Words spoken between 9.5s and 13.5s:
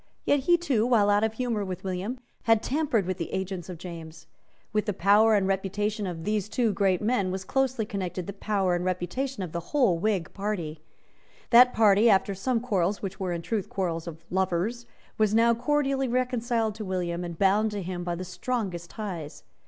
the whole Whig party. That party, after some quarrels, which were in